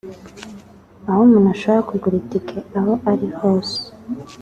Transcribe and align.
aho 1.09 1.19
umuntu 1.27 1.49
ashobora 1.53 1.87
kugura 1.89 2.15
itike 2.21 2.57
aho 2.77 2.93
ari 3.11 3.27
hose 3.39 3.77